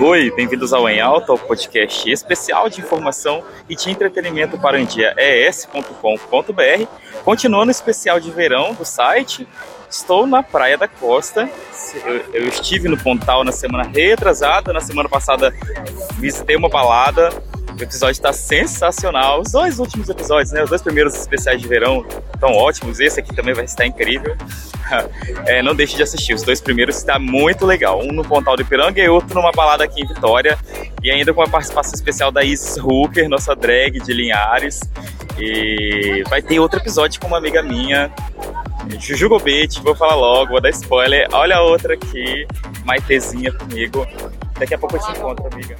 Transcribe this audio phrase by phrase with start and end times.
[0.00, 4.80] Oi, bem-vindos ao Em Alta, ao podcast especial de informação e de entretenimento para o
[4.80, 5.82] es.com.br.
[7.24, 9.48] Continuando o especial de verão do site,
[9.88, 11.48] estou na Praia da Costa.
[12.04, 15.52] Eu, eu estive no Pontal na semana retrasada, na semana passada
[16.18, 17.30] visitei uma balada
[17.78, 19.42] o episódio está sensacional.
[19.42, 20.62] Os dois últimos episódios, né?
[20.62, 23.00] Os dois primeiros especiais de verão estão ótimos.
[23.00, 24.34] Esse aqui também vai estar incrível.
[25.46, 26.34] É, não deixe de assistir.
[26.34, 28.00] Os dois primeiros está muito legal.
[28.00, 30.58] Um no Pontal do Ipiranga e outro numa balada aqui em Vitória.
[31.02, 34.80] E ainda com a participação especial da Isis Hooker, nossa drag de Linhares.
[35.38, 38.10] E vai ter outro episódio com uma amiga minha,
[38.98, 41.26] Juju Gobete, vou falar logo, vou dar spoiler.
[41.32, 42.46] Olha a outra aqui,
[42.84, 44.06] Maitezinha comigo.
[44.58, 45.76] Daqui a pouco eu te encontro, amiga.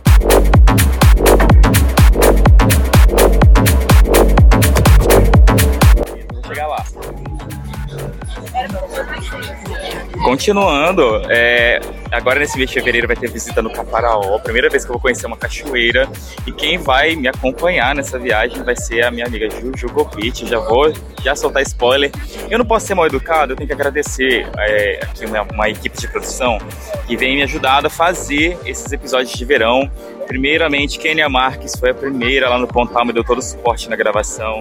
[10.26, 11.78] Continuando, é,
[12.10, 15.00] agora nesse mês de fevereiro vai ter visita no Caparaó, primeira vez que eu vou
[15.00, 16.08] conhecer uma cachoeira.
[16.44, 20.44] E quem vai me acompanhar nessa viagem vai ser a minha amiga Juju Gopit.
[20.44, 22.10] Já vou já soltar spoiler.
[22.50, 25.96] Eu não posso ser mal educado, eu tenho que agradecer é, aqui uma, uma equipe
[25.96, 26.58] de produção
[27.06, 29.88] que vem me ajudando a fazer esses episódios de verão.
[30.26, 33.94] Primeiramente, Kenia Marques foi a primeira lá no Pontal, me deu todo o suporte na
[33.94, 34.58] gravação.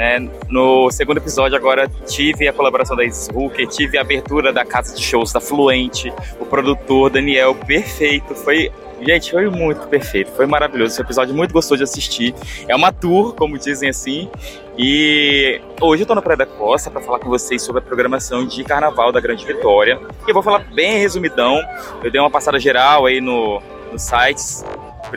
[0.00, 0.30] Né?
[0.48, 4.96] No segundo episódio, agora tive a colaboração da Isis Hooker, tive a abertura da casa
[4.96, 8.34] de shows da Fluente, o produtor Daniel, perfeito.
[8.34, 10.92] Foi Gente, foi muito perfeito, foi maravilhoso.
[10.92, 12.34] Esse episódio muito gostoso de assistir.
[12.68, 14.30] É uma tour, como dizem assim.
[14.76, 18.46] E hoje eu tô na Praia da Costa para falar com vocês sobre a programação
[18.46, 19.98] de Carnaval da Grande Vitória.
[20.26, 21.62] E eu vou falar bem resumidão.
[22.02, 24.64] Eu dei uma passada geral aí no, nos sites,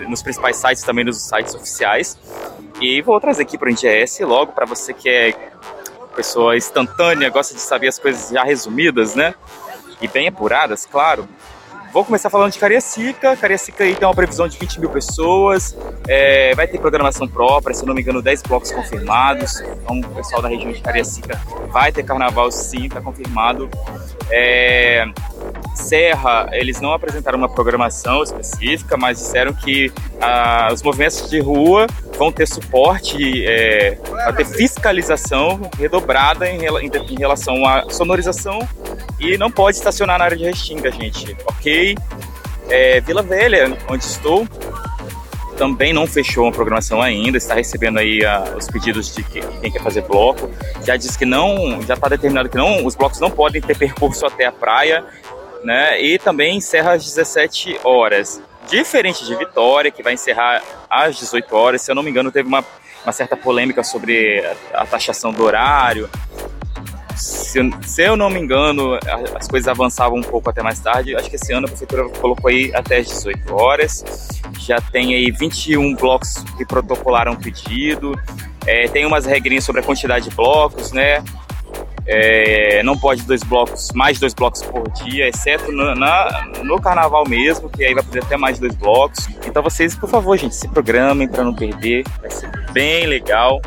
[0.07, 2.17] nos principais sites, também nos sites oficiais.
[2.81, 5.33] E vou trazer aqui para o NGS logo para você que é
[6.15, 9.33] pessoa instantânea, gosta de saber as coisas já resumidas, né?
[10.01, 11.27] E bem apuradas, claro.
[11.93, 13.37] Vou começar falando de Cariacica.
[13.37, 15.77] Cariacica aí tem uma previsão de 20 mil pessoas.
[16.07, 19.61] É, vai ter programação própria, se não me engano, 10 blocos confirmados.
[19.61, 23.69] Então, o pessoal da região de Cariacica vai ter carnaval sim, está confirmado.
[24.31, 25.05] É,
[25.73, 29.91] Serra, eles não apresentaram uma programação específica, mas disseram que
[30.21, 33.97] ah, os movimentos de rua vão ter suporte, é,
[34.35, 38.59] ter fiscalização redobrada em, em, relação à sonorização
[39.19, 41.97] e não pode estacionar na área de Restinga, gente, ok?
[42.69, 44.47] É, Vila Velha, onde estou,
[45.57, 49.71] também não fechou a programação ainda, está recebendo aí uh, os pedidos de que, quem
[49.71, 50.49] quer fazer bloco.
[50.83, 54.25] Já disse que não, já está determinado que não, os blocos não podem ter percurso
[54.25, 55.05] até a praia
[55.63, 56.01] né?
[56.01, 58.41] E também encerra às 17 horas.
[58.67, 62.47] Diferente de Vitória, que vai encerrar às 18 horas, se eu não me engano, teve
[62.47, 62.63] uma,
[63.03, 66.09] uma certa polêmica sobre a, taxação do horário.
[67.15, 68.97] Se, se, eu não me engano,
[69.35, 71.15] as coisas avançavam um pouco até mais tarde.
[71.15, 74.03] Acho que esse ano a prefeitura colocou aí até as 18 horas.
[74.59, 78.19] Já tem aí 21 blocos que protocolaram pedido.
[78.65, 81.23] É, tem umas regrinhas sobre a quantidade de blocos, né?
[82.05, 87.27] É, não pode dois blocos, mais dois blocos por dia, exceto no, na, no carnaval
[87.27, 89.27] mesmo, que aí vai poder até mais dois blocos.
[89.45, 93.61] Então vocês, por favor, gente, se programem para não perder, vai ser bem legal.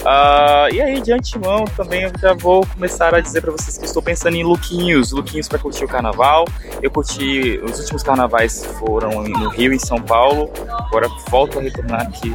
[0.00, 3.84] Uh, e aí, de antemão, também eu já vou começar a dizer para vocês que
[3.84, 6.46] estou pensando em lookinhos, lookinhos para curtir o carnaval.
[6.80, 11.62] Eu curti, os últimos carnavais foram no Rio e em São Paulo, agora volto a
[11.62, 12.34] retornar aqui,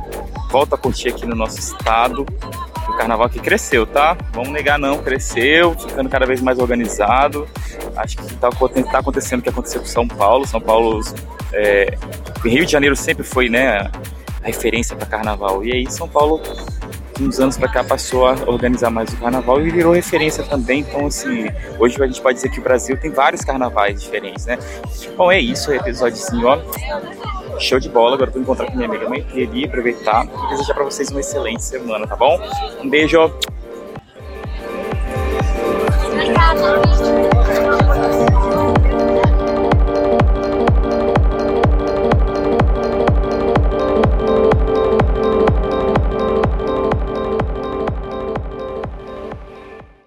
[0.51, 2.23] volto a curtir aqui no nosso estado
[2.95, 4.17] carnaval que cresceu, tá?
[4.33, 7.47] Vamos negar não, cresceu, ficando cada vez mais organizado.
[7.95, 10.47] Acho que está tá acontecendo o que aconteceu com São Paulo.
[10.47, 11.01] São Paulo,
[11.53, 11.97] é,
[12.43, 13.91] Rio de Janeiro sempre foi, né, a
[14.43, 15.63] referência para carnaval.
[15.63, 16.41] E aí São Paulo,
[17.19, 20.81] uns anos para cá, passou a organizar mais o carnaval e virou referência também.
[20.81, 21.47] Então, assim,
[21.79, 24.57] hoje a gente pode dizer que o Brasil tem vários carnavais diferentes, né?
[25.17, 26.59] Bom, é isso, episódiozinho, ó
[27.59, 28.15] Show de bola.
[28.15, 31.63] Agora vou encontrar com minha amiga mãe Eli, aproveitar e desejar para vocês uma excelente
[31.63, 32.39] semana, tá bom?
[32.83, 33.17] Um beijo.